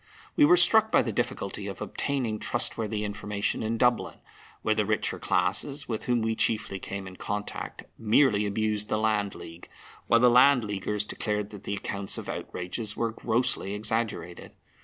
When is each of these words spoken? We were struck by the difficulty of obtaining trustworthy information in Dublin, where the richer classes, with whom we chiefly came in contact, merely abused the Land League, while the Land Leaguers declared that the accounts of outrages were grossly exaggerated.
We 0.35 0.45
were 0.45 0.57
struck 0.57 0.91
by 0.91 1.03
the 1.03 1.11
difficulty 1.11 1.67
of 1.67 1.79
obtaining 1.79 2.39
trustworthy 2.39 3.03
information 3.05 3.61
in 3.61 3.77
Dublin, 3.77 4.17
where 4.63 4.73
the 4.73 4.83
richer 4.83 5.19
classes, 5.19 5.87
with 5.87 6.05
whom 6.05 6.23
we 6.23 6.35
chiefly 6.35 6.79
came 6.79 7.05
in 7.05 7.17
contact, 7.17 7.83
merely 7.99 8.47
abused 8.47 8.87
the 8.89 8.97
Land 8.97 9.35
League, 9.35 9.69
while 10.07 10.19
the 10.19 10.27
Land 10.31 10.63
Leaguers 10.63 11.03
declared 11.05 11.51
that 11.51 11.65
the 11.65 11.75
accounts 11.75 12.17
of 12.17 12.29
outrages 12.29 12.97
were 12.97 13.11
grossly 13.11 13.75
exaggerated. 13.75 14.53